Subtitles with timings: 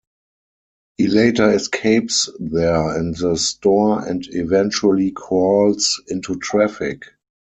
[0.97, 7.03] He later escapes there and the store and eventually crawls into traffic.